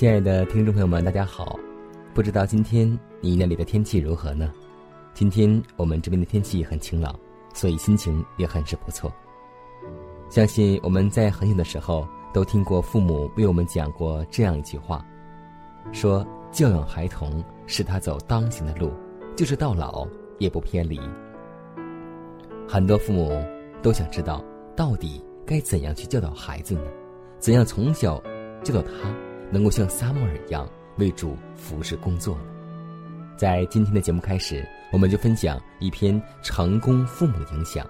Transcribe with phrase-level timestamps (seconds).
[0.00, 1.60] 亲爱的听众朋友们，大家好！
[2.14, 4.50] 不知道今天你那里的天气如何呢？
[5.12, 7.14] 今天我们这边的天气很晴朗，
[7.52, 9.12] 所以心情也很是不错。
[10.30, 15.04] 相信我们在很小的时候都听过父母为我们讲过这样一句话，
[15.92, 18.90] 说教养孩童，是他走当行的路，
[19.36, 20.98] 就是到老也不偏离。
[22.66, 23.38] 很多父母
[23.82, 24.42] 都想知道，
[24.74, 26.84] 到底该怎样去教导孩子呢？
[27.38, 28.18] 怎样从小
[28.64, 29.14] 教导他？
[29.50, 32.42] 能够像撒母耳一样为主服侍工作呢？
[33.36, 37.86] 在今天的节目开始，我们就分享一篇成功父母的影响。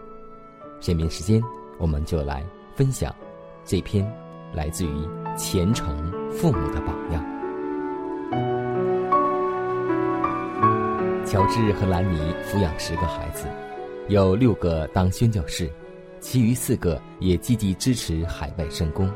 [0.81, 1.43] 下面时间，
[1.79, 2.45] 我们就来
[2.75, 3.15] 分享
[3.65, 4.11] 这篇
[4.55, 7.25] 来自于虔诚父母的榜样。
[11.27, 13.47] 乔治和兰尼抚养十个孩子，
[14.09, 15.71] 有六个当宣教士，
[16.21, 19.09] 其余四个也积极支持海外圣工。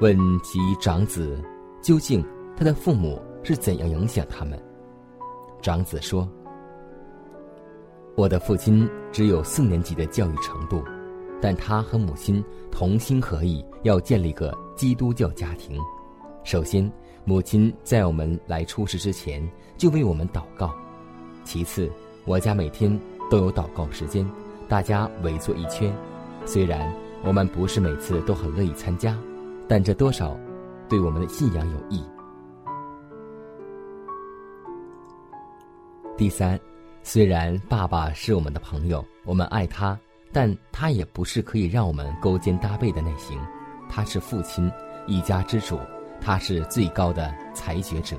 [0.00, 1.38] 问其长子，
[1.82, 2.24] 究竟
[2.56, 4.58] 他的父母是怎样影响他们？
[5.62, 6.28] 长子说
[8.16, 10.82] ：“我的父亲只有四年级的教育程度，
[11.40, 15.78] 但他和母亲同心合意要建立个基督教家庭。
[16.44, 16.90] 首先，
[17.24, 19.46] 母亲在我们来出世之前
[19.76, 20.68] 就为我们祷告；
[21.44, 21.90] 其次，
[22.24, 22.98] 我家每天
[23.30, 24.28] 都有祷告时间，
[24.68, 25.90] 大家围坐一圈。
[26.44, 26.90] 虽然
[27.24, 29.16] 我们不是每次都很乐意参加。”
[29.68, 30.36] 但这多少
[30.90, 32.04] 对我们的信仰有益。
[36.18, 36.58] 第三，
[37.04, 39.96] 虽然爸爸是我们的朋友，我们爱他，
[40.32, 43.40] 但他也不是可以让我们勾肩搭背的类型。
[43.88, 44.70] 他是父亲，
[45.06, 45.78] 一家之主，
[46.20, 48.16] 他是最高的裁决者。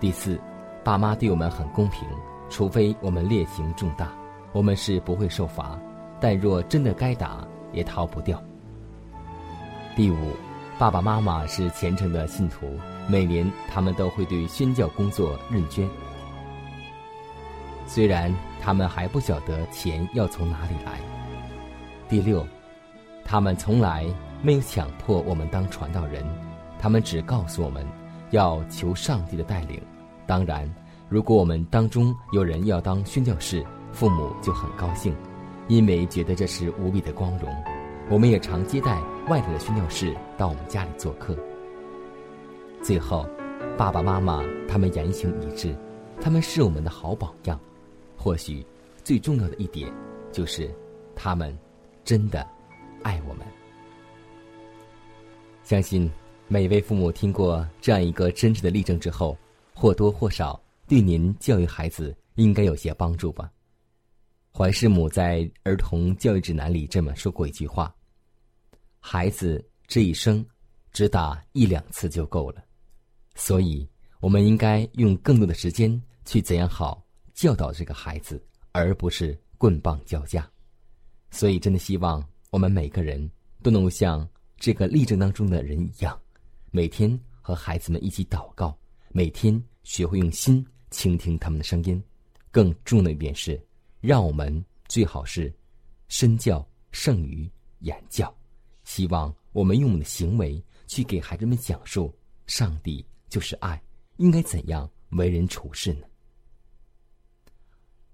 [0.00, 0.38] 第四，
[0.84, 2.06] 爸妈对我们很公平，
[2.50, 4.12] 除非我们烈行重大，
[4.52, 5.78] 我们是不会受罚；
[6.20, 8.42] 但若真的该打，也逃不掉。
[9.96, 10.16] 第五，
[10.78, 12.78] 爸爸妈妈是虔诚的信徒，
[13.08, 15.88] 每年他们都会对宣教工作认捐。
[17.84, 21.00] 虽然他们还不晓得钱要从哪里来。
[22.08, 22.46] 第六，
[23.24, 24.06] 他们从来
[24.40, 26.24] 没有强迫我们当传道人，
[26.78, 27.84] 他们只告诉我们
[28.30, 29.82] 要求上帝的带领。
[30.28, 30.72] 当然，
[31.08, 35.12] 如果我们当中有人要当宣教士，父母就很高兴，
[35.66, 37.52] 因为觉得这是无比的光荣。
[38.08, 38.96] 我们也常接待
[39.28, 41.36] 外地的宣教士到我们家里做客。
[42.82, 43.28] 最后，
[43.76, 45.76] 爸爸妈妈他们言行一致，
[46.18, 47.60] 他们是我们的好榜样。
[48.16, 48.64] 或许
[49.04, 49.92] 最重要的一点，
[50.32, 50.74] 就是
[51.14, 51.56] 他们
[52.04, 52.46] 真的
[53.02, 53.46] 爱我们。
[55.62, 56.10] 相信
[56.46, 59.36] 每位父母听过这样一个真实的例证之后，
[59.74, 63.50] 或多或少对您教育孩子应该有些帮助吧。
[64.56, 67.94] 怀师母在《儿童教育指南》里这么说过一句话。
[69.00, 70.44] 孩子这一生，
[70.92, 72.62] 只打一两次就够了，
[73.34, 73.88] 所以
[74.20, 77.04] 我们应该用更多的时间去怎样好
[77.34, 80.48] 教导这个孩子，而不是棍棒交加。
[81.30, 83.30] 所以，真的希望我们每个人
[83.62, 86.18] 都能够像这个例证当中的人一样，
[86.70, 88.76] 每天和孩子们一起祷告，
[89.10, 92.02] 每天学会用心倾听他们的声音。
[92.50, 93.62] 更重要的一点是，
[94.00, 95.54] 让我们最好是
[96.08, 97.48] 身教胜于
[97.80, 98.34] 言教。
[98.88, 102.10] 希望我们用我们的行为去给孩子们讲述，
[102.46, 103.80] 上帝就是爱，
[104.16, 106.06] 应该怎样为人处事呢？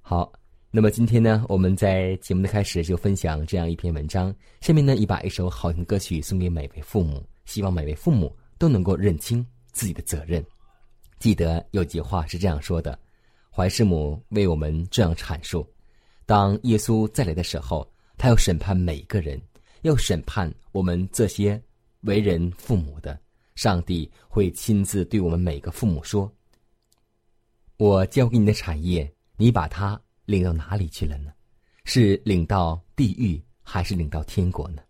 [0.02, 0.32] 好，
[0.72, 4.34] 那么今天呢，我们在节目的开始就分享这样一篇文章。
[4.62, 10.44] 下面呢，也把一首好听的歌曲送给每位父母，希望每位父母都能够认清自己的责任。
[11.20, 12.98] 记得有句话是这样说的：
[13.48, 15.64] 怀师母为我们这样阐述，
[16.26, 17.88] 当耶稣再来的时候，
[18.18, 19.40] 他要审判每个人，
[19.84, 21.62] 要审判我们这些
[22.00, 23.18] 为人父母的。
[23.54, 26.30] 上帝会亲自对我们每个父母说
[27.78, 31.34] ：“我交给你的产业，你把它。”领到哪里去了呢？
[31.84, 34.80] 是领到地狱，还是领到天国呢？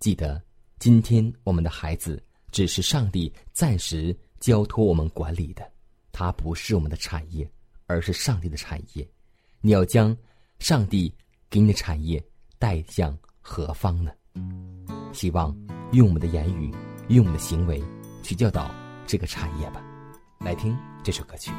[0.00, 0.42] 记得，
[0.80, 5.70] 今天我们的孩子只是上帝暂时交托我们管理的，
[6.10, 7.48] 他不是我们的产业，
[7.86, 9.08] 而是上帝的产业。
[9.60, 10.16] 你要将
[10.58, 11.14] 上帝
[11.48, 12.20] 给你的产业
[12.58, 14.10] 带向何方呢？
[15.12, 15.54] 希望
[15.92, 16.74] 用我们的言语，
[17.08, 17.82] 用我们的行为
[18.22, 18.70] 去教导
[19.06, 19.82] 这个产业吧。
[20.40, 21.50] 来听这首歌曲。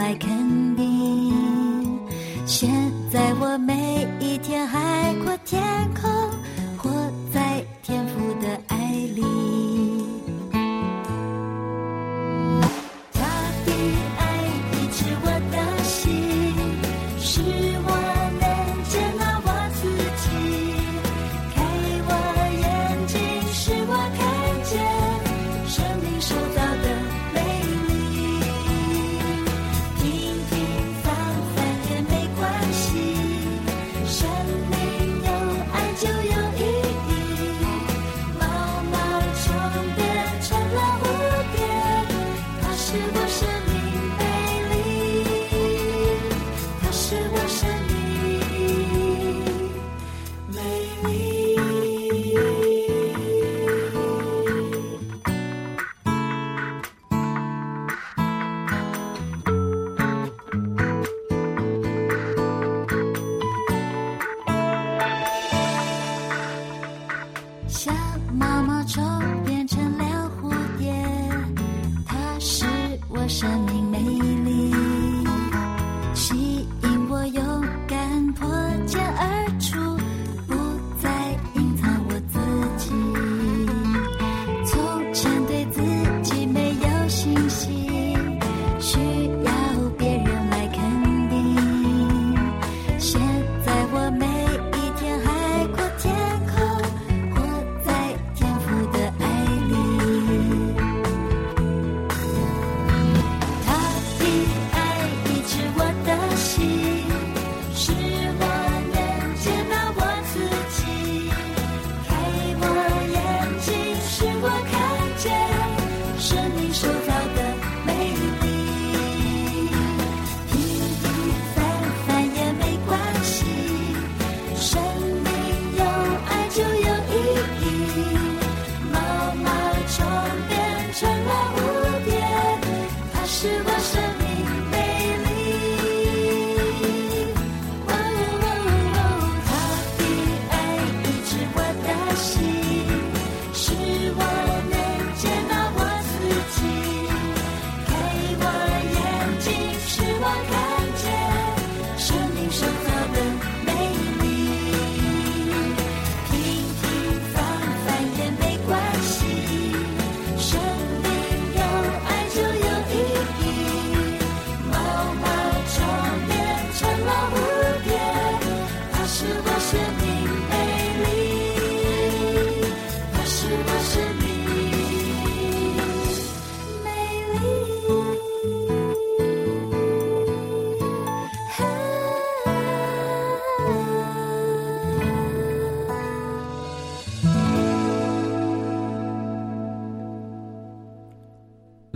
[0.00, 0.59] I can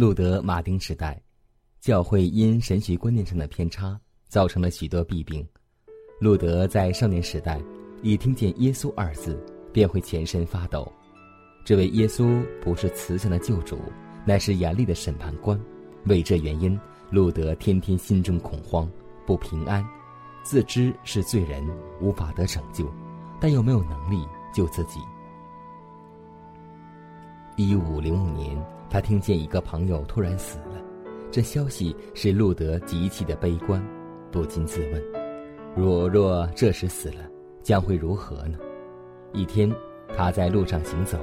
[0.05, 1.19] 路德马丁时代，
[1.81, 5.43] 教会因神学观念上的偏差，造成了许多弊病。
[6.21, 7.59] 路德在少年时代，
[8.03, 9.43] 一听见“耶稣”二字，
[9.73, 10.87] 便会全身发抖。
[11.65, 13.79] 这位耶稣不是慈祥的救主，
[14.27, 15.59] 乃是严厉的审判官。
[16.05, 16.79] 为这原因，
[17.11, 18.87] 路德天天心中恐慌，
[19.25, 19.83] 不平安，
[20.43, 21.67] 自知是罪人，
[21.99, 22.87] 无法得拯救，
[23.41, 25.01] 但又没有能力救自己。
[27.57, 30.81] 一五零五年，他听见一个朋友突然死了，
[31.31, 33.85] 这消息使路德极其的悲观，
[34.31, 35.03] 不禁自问：
[35.75, 37.29] 若若这时死了，
[37.63, 38.57] 将会如何呢？
[39.33, 39.73] 一天，
[40.17, 41.19] 他在路上行走，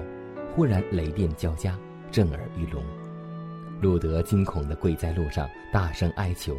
[0.54, 1.78] 忽然雷电交加，
[2.12, 2.84] 震耳欲聋。
[3.80, 6.56] 路德惊恐地跪在路上，大声哀求：“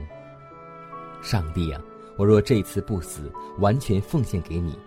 [1.21, 1.81] 上帝啊，
[2.17, 4.79] 我若这次不死，完全奉献给你。”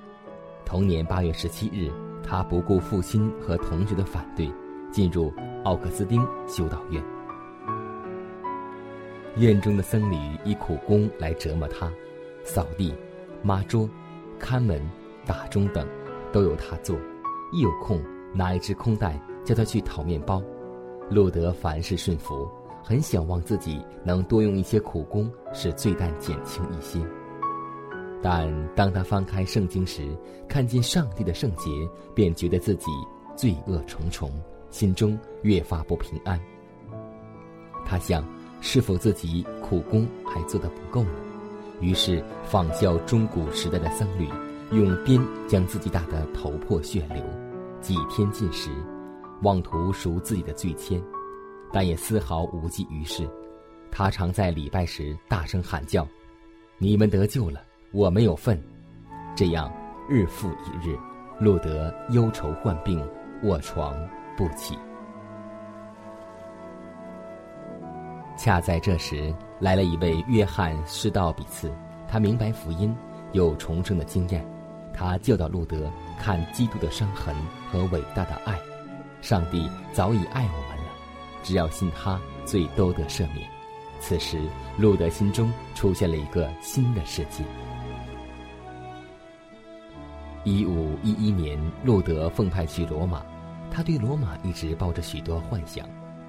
[0.65, 1.91] 同年八月十七日，
[2.23, 4.49] 他不顾父亲和同学的反对。
[4.91, 5.29] 进入
[5.65, 7.03] 奥克斯丁修道院，
[9.35, 11.91] 院中的僧侣以苦工来折磨他，
[12.43, 12.93] 扫地、
[13.41, 13.89] 抹桌、
[14.37, 14.79] 看门、
[15.25, 15.87] 打钟等，
[16.31, 16.95] 都由他做。
[17.51, 17.99] 一有空，
[18.31, 20.39] 拿一只空袋叫他去讨面包。
[21.09, 22.47] 路德凡事顺服，
[22.83, 26.99] 很想望自己能多用一些苦工，使罪担减轻一些。
[28.21, 30.15] 但当他翻开圣经时，
[30.47, 31.71] 看见上帝的圣洁，
[32.13, 32.85] 便觉得自己
[33.35, 34.29] 罪恶重重。
[34.75, 36.37] 心中越发不平安。
[37.85, 38.21] 他想，
[38.59, 41.11] 是否自己苦功还做得不够呢？
[41.79, 44.27] 于是仿效中古时代的僧侣，
[44.71, 45.17] 用鞭
[45.47, 47.23] 将自己打得头破血流，
[47.79, 48.69] 几天禁食，
[49.43, 51.01] 妄图赎自己的罪愆，
[51.71, 53.25] 但也丝毫无济于事。
[53.89, 56.05] 他常在礼拜时大声喊叫
[56.77, 57.61] ：“你们得救了，
[57.93, 58.61] 我没有份。”
[59.37, 59.71] 这样
[60.09, 60.97] 日复一日，
[61.39, 63.01] 路德忧愁患病，
[63.43, 63.95] 卧床。
[64.35, 64.77] 不起。
[68.37, 71.71] 恰在这时，来了一位约翰施道比茨，
[72.07, 72.95] 他明白福音，
[73.31, 74.45] 有重生的经验。
[74.93, 77.35] 他教导路德看基督的伤痕
[77.71, 78.57] 和伟大的爱。
[79.21, 80.91] 上帝早已爱我们了，
[81.43, 83.47] 只要信他，罪都得赦免。
[83.99, 84.39] 此时，
[84.77, 87.43] 路德心中出现了一个新的世界。
[90.43, 93.25] 一五一一年，路德奉派去罗马。
[93.75, 95.85] 他对罗马一直抱着许多幻想，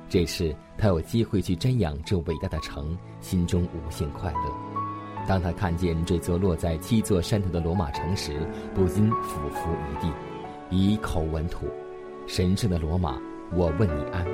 [0.09, 4.51] 这次他有机会去瞻仰这伟大的城，心中无限快乐。
[5.29, 8.37] 当他看见这座落在七座山头的罗马城时，
[8.75, 10.13] 不禁俯伏于地，
[10.71, 11.69] 以口吻吐
[12.27, 13.17] ：“神圣的罗马，
[13.55, 14.27] 我问你安。”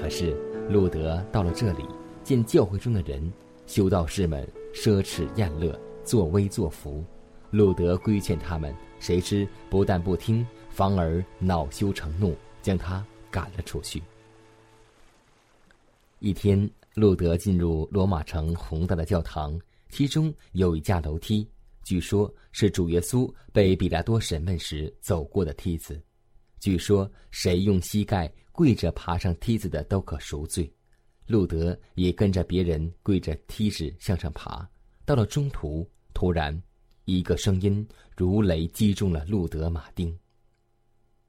[0.00, 0.34] 可是
[0.70, 1.84] 路德到了这里，
[2.24, 3.30] 见教会中的人、
[3.66, 7.04] 修道士们奢侈宴乐，作威作福，
[7.50, 10.46] 路德规劝他们，谁知不但不听。
[10.78, 14.00] 反而恼羞成怒，将他赶了出去。
[16.20, 21.44] 一天，路德进入罗马城宏大的教堂，其中有一架楼梯，
[21.82, 26.00] 据说是主耶稣被比拉多审问时走过的梯子。
[26.60, 30.72] 据说谁用膝盖跪着爬上梯子的都可赎罪。
[31.26, 34.64] 路德也跟着别人跪着梯子向上爬。
[35.04, 36.56] 到了中途，突然，
[37.04, 37.84] 一个声音
[38.16, 40.16] 如雷击中了路德马丁。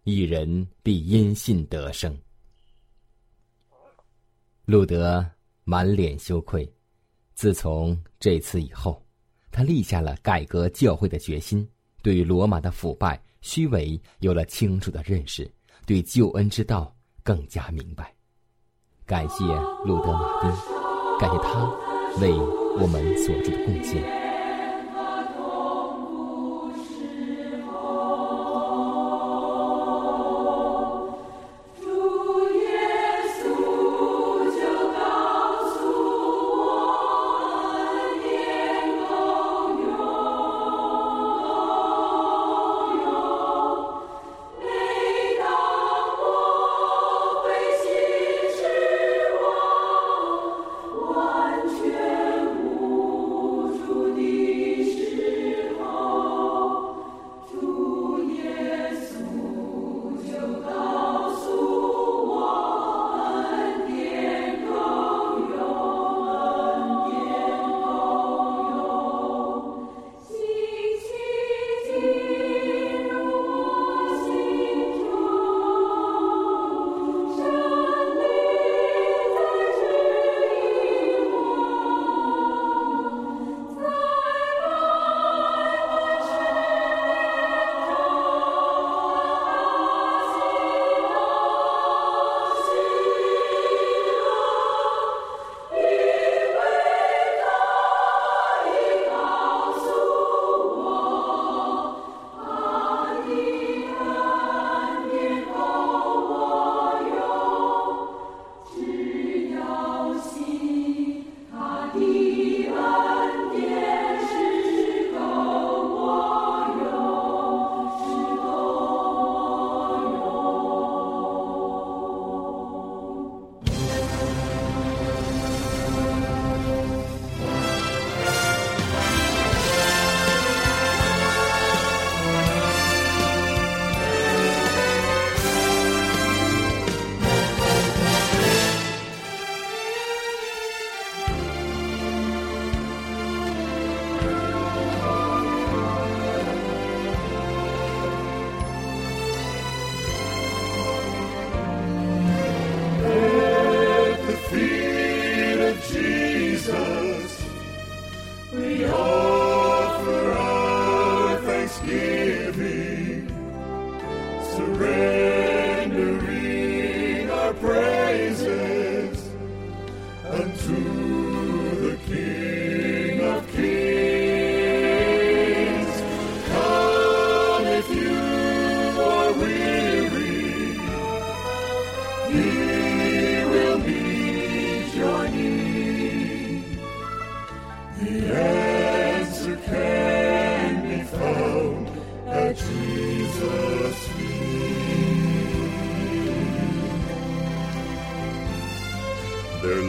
[0.10, 2.18] 一人必因信得生。
[4.66, 5.26] 路德
[5.64, 6.68] 满脸羞愧。
[7.36, 9.02] 自从这次以后，
[9.50, 11.66] 他立下了改革教会的决心，
[12.02, 15.50] 对罗马的腐败、虚伪有了清楚的认识，
[15.86, 18.14] 对救恩之道更加明白。
[19.06, 19.46] 感谢
[19.86, 20.52] 路德马丁，
[21.18, 21.66] 感谢他
[22.20, 22.30] 为
[22.82, 24.19] 我们所做的贡献。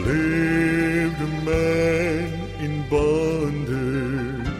[0.05, 2.27] Lived a man
[2.65, 4.51] in bondage.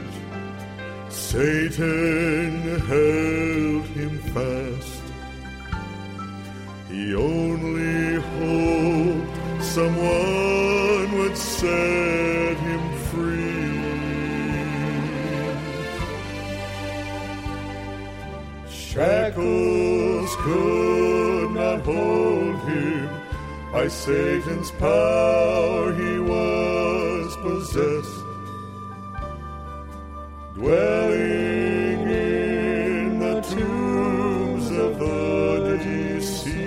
[1.10, 5.04] Satan held him fast.
[6.90, 13.52] He only hoped someone would set him free.
[18.70, 23.10] Shackles could not hold him.
[23.72, 25.31] By Satan's power
[27.42, 28.24] possessed.
[30.54, 36.62] Dwelling in the tombs of the deceased.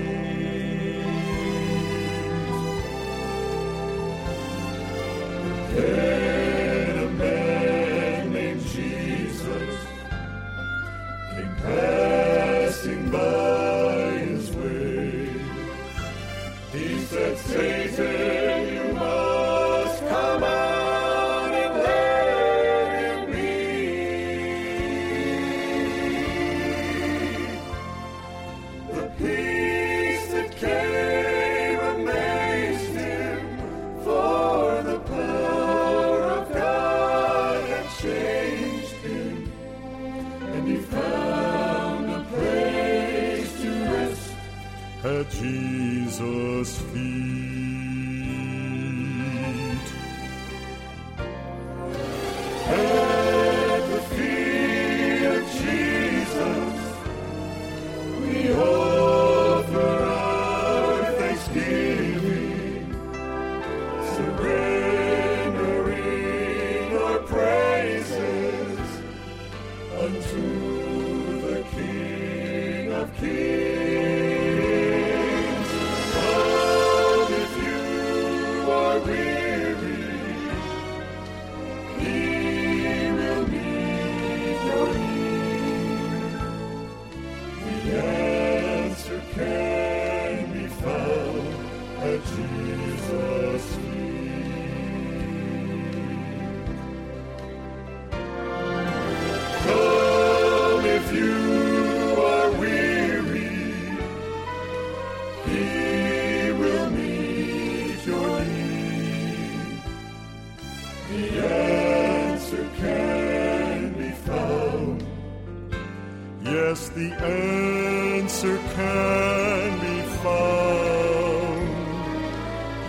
[116.74, 121.70] Yes, the answer can be found.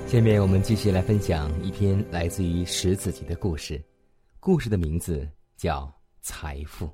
[0.08, 3.80] 下面我们继续来分享一篇来自于十子集的故事，
[4.40, 5.82] 故事的名字叫《
[6.23, 6.87] 财富》。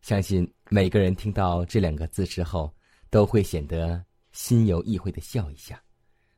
[0.00, 2.74] 相信每个人听到这两个字之后，
[3.10, 5.82] 都会显得心有意会的笑一下。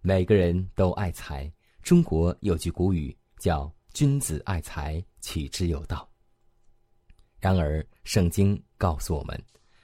[0.00, 1.52] 每个人都爱财，
[1.82, 6.10] 中国有句古语叫“君子爱财，取之有道”。
[7.38, 9.40] 然而，圣经告诉我们，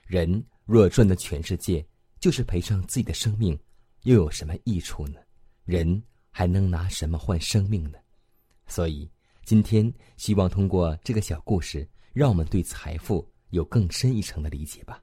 [0.06, 1.86] 人若赚得全世界，
[2.18, 3.58] 就是赔上自己的生命，
[4.02, 5.20] 又有什么益处呢？
[5.64, 7.98] 人还能拿什么换生命呢？
[8.66, 9.10] 所以，
[9.44, 15.02] 今天希望通过这个小故事，让我们对财富有更深一层的理解吧。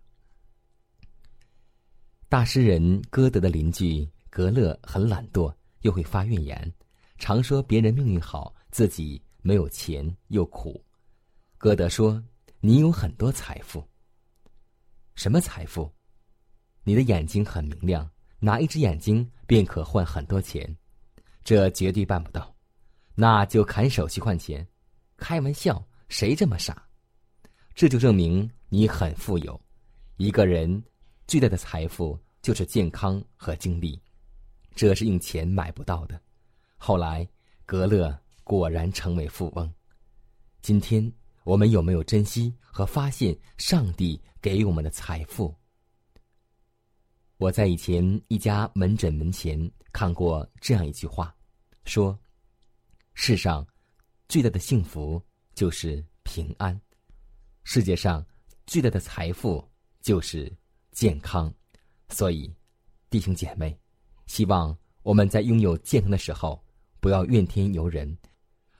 [2.27, 6.73] 大诗人歌德的邻居格勒很懒惰，又会发怨言，
[7.19, 10.83] 常说别人命运好，自己没有钱又苦。
[11.59, 12.23] 歌德说
[12.61, 13.87] ：“你有很多财富。
[15.13, 15.93] 什么财富？
[16.83, 20.75] 你的眼睛很明亮，拿一只眼睛便可换很多钱，
[21.43, 22.55] 这绝对办不到。
[23.15, 24.65] 那就砍手去换钱，
[25.17, 26.83] 开玩笑，谁这么傻？
[27.75, 29.59] 这就证明你很富有。
[30.17, 30.83] 一个人
[31.27, 33.99] 最大的财富就是健康和精力，
[34.75, 36.21] 这是用钱买不到的。
[36.77, 37.27] 后来，
[37.65, 39.71] 格勒果然成为富翁。
[40.61, 41.11] 今天
[41.43, 45.53] 我们有没有珍惜和发现上帝给我们的财富？
[47.37, 51.35] 我在以前一家门诊门前看过这样一句话，
[51.85, 52.17] 说
[53.23, 53.63] ：“世上
[54.27, 55.21] 最大的幸福
[55.53, 56.81] 就是平安，
[57.63, 58.25] 世界上
[58.65, 59.63] 最大的财富
[60.01, 60.51] 就是
[60.91, 61.53] 健康。”
[62.09, 62.51] 所以，
[63.11, 63.77] 弟兄姐妹，
[64.25, 66.59] 希望我们在拥有健康的时候，
[66.99, 68.17] 不要怨天尤人，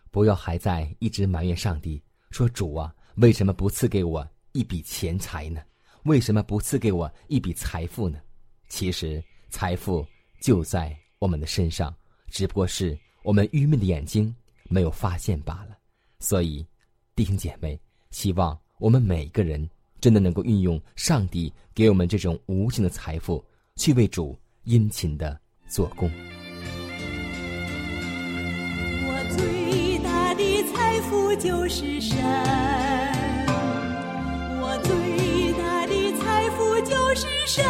[0.10, 2.02] 不要还在一直埋怨上帝，
[2.32, 5.62] 说：“主啊，为什么不赐给我一笔钱财呢？
[6.06, 8.20] 为什么不赐给我一笔财富呢？”
[8.70, 10.04] 其实，财富
[10.42, 11.96] 就在我们的身上，
[12.32, 14.36] 只不过是我们愚昧的眼睛
[14.70, 15.78] 没有发现罢了。
[16.20, 16.66] 所以，
[17.16, 17.80] 弟兄姐妹，
[18.12, 19.70] 希望我们每个人。
[20.02, 26.10] 真的能够运用上帝给我们这种无形的财富，去为主殷勤的做工。
[29.06, 32.18] 我最大的财富就是神，
[34.60, 37.64] 我最大的财富就是神，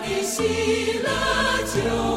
[0.00, 1.10] 的喜乐
[1.64, 2.15] 就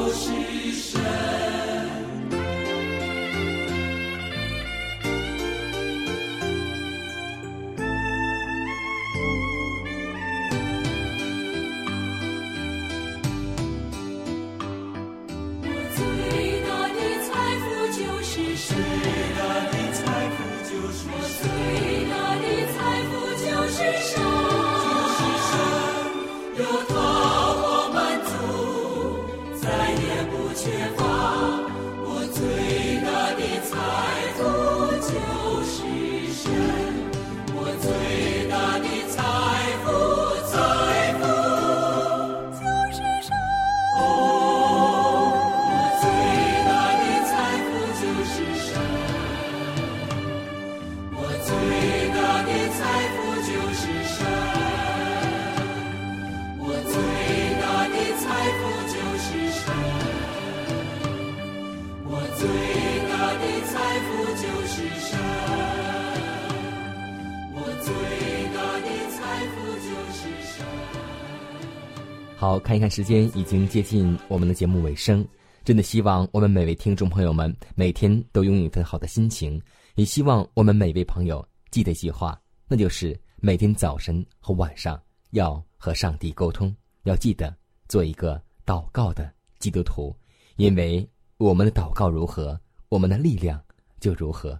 [72.39, 75.27] 好，看一看时间，已经接近我们的节目尾声。
[75.65, 79.61] 真的希望我们每位听众朋友们每天都拥有一份好的心情，
[79.95, 84.97] 也希望我们每位朋友记得一句话，那就是每天早晨和晚上
[85.31, 86.73] 要和上帝沟通，
[87.03, 87.53] 要记得
[87.89, 90.15] 做一个祷告的基督徒，
[90.55, 91.05] 因为
[91.39, 93.61] 我们的祷告如何，我们的力量
[93.99, 94.57] 就如何。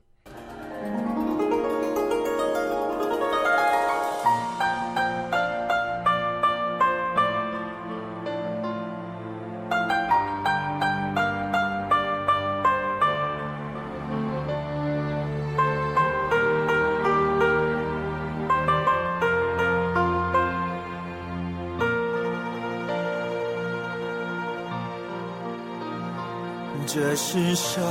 [26.92, 27.84] 这世上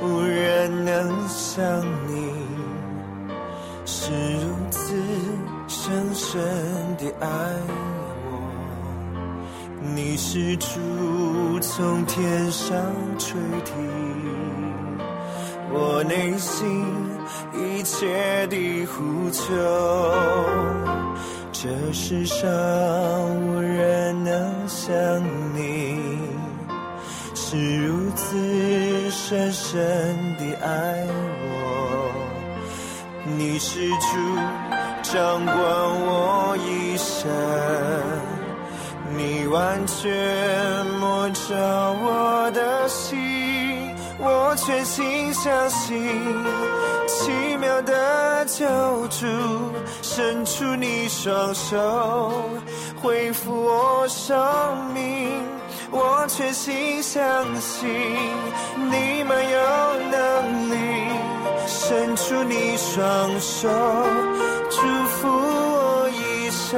[0.00, 2.32] 无人能像你，
[3.84, 4.94] 是如此
[5.66, 6.40] 深深
[6.96, 7.26] 地爱
[8.30, 8.38] 我。
[9.96, 10.68] 你是主
[11.60, 12.76] 从天上
[13.18, 13.74] 垂听
[15.72, 16.86] 我内心
[17.52, 19.42] 一切的呼求。
[21.50, 22.46] 这世上
[23.40, 24.94] 无人能像
[25.52, 25.98] 你，
[27.34, 27.93] 是如
[29.34, 31.04] 深深的爱
[31.50, 32.12] 我。
[33.36, 33.96] 你是主
[35.02, 37.28] 掌管我一生，
[39.16, 41.56] 你完全摸着
[42.00, 45.98] 我的心，我全心相信，
[47.08, 48.64] 奇妙的救
[49.08, 49.26] 主
[50.00, 52.30] 伸出你双手，
[53.02, 54.38] 恢复我生
[54.94, 55.53] 命。
[55.96, 57.22] 我全心相
[57.60, 57.88] 信，
[58.90, 59.58] 你们有
[60.10, 60.74] 能力
[61.68, 63.68] 伸出你双手，
[64.70, 66.76] 祝福我一生。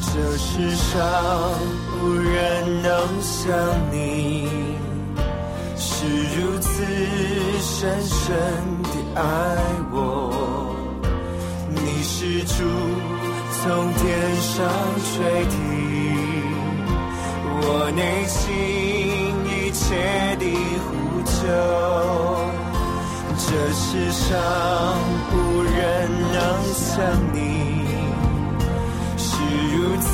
[0.00, 1.00] 这世上
[2.02, 3.46] 无人能像
[3.90, 3.96] 你，
[7.80, 8.34] 深深
[8.82, 9.22] 的爱
[9.92, 9.94] 我。
[11.70, 12.52] 你是主
[13.52, 13.62] 从
[13.94, 14.02] 天
[14.40, 14.66] 上
[15.06, 15.14] 垂
[15.46, 15.56] 听
[17.62, 17.62] 我
[17.94, 18.42] 内心
[19.46, 19.78] 一切
[20.40, 20.44] 的
[20.82, 20.90] 呼
[21.22, 21.36] 求。
[23.46, 24.26] 这世上
[25.30, 25.78] 无人
[26.34, 26.36] 能
[26.74, 26.90] 像
[27.32, 27.38] 你。
[29.16, 29.28] 是
[29.76, 30.10] 如此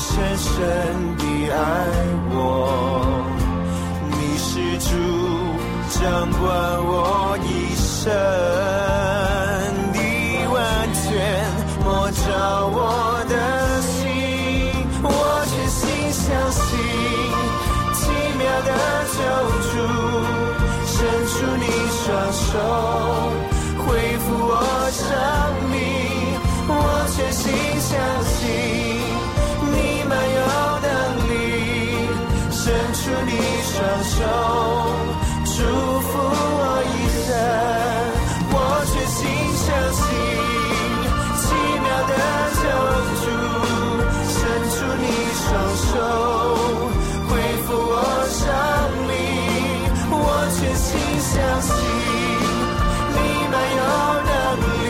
[0.00, 0.08] 深
[0.38, 0.50] 深
[1.18, 1.60] 的爱
[2.32, 2.40] 我，
[6.02, 6.42] 掌管
[6.84, 7.46] 我一
[7.78, 8.10] 生，
[9.94, 9.96] 你
[10.52, 10.58] 完
[10.98, 11.06] 全
[11.84, 12.26] 摸着
[12.74, 13.34] 我的
[13.82, 14.02] 心，
[15.04, 15.08] 我
[15.46, 16.60] 全心相信，
[17.94, 18.00] 奇
[18.36, 18.70] 妙的
[19.14, 19.16] 救
[19.70, 19.72] 主
[20.90, 20.92] 伸
[21.30, 21.64] 出你
[22.02, 22.50] 双手，
[23.86, 23.86] 恢
[24.18, 24.50] 复我
[24.90, 25.00] 生
[25.70, 25.72] 命。
[26.66, 26.70] 我
[27.14, 27.46] 全心
[27.78, 27.90] 相
[28.26, 28.42] 信，
[29.70, 30.38] 你满有
[30.82, 30.90] 能
[31.30, 31.30] 力，
[32.50, 32.60] 伸
[32.92, 33.30] 出你
[33.70, 34.18] 双手，
[35.62, 35.64] 祝
[36.00, 36.90] 福我一
[37.22, 37.30] 生。
[38.50, 38.56] 我
[38.90, 39.18] 全心
[39.62, 40.02] 相信，
[41.38, 41.44] 奇
[41.78, 42.12] 妙的
[42.58, 42.64] 救
[43.22, 43.24] 主，
[44.26, 44.34] 伸
[44.72, 45.06] 出你
[45.38, 45.46] 双
[45.86, 45.94] 手，
[47.28, 47.30] 恢
[47.62, 47.94] 复我
[48.26, 48.42] 生
[49.06, 49.10] 命。
[50.10, 50.16] 我
[50.58, 50.90] 全心
[51.30, 51.30] 相
[51.62, 51.70] 信，
[53.14, 53.16] 你
[53.52, 53.80] 满有
[54.26, 54.84] 能力。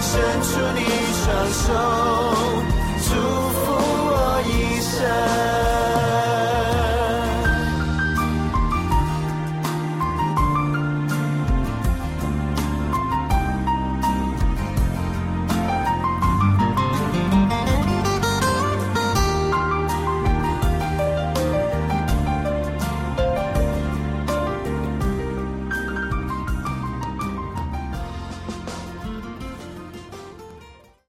[0.00, 0.10] 伸
[0.48, 0.80] 出你
[1.20, 1.68] 双手，